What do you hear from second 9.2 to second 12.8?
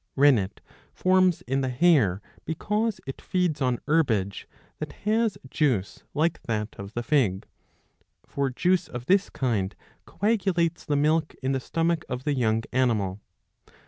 kind coagulates the milk in the stomach of the young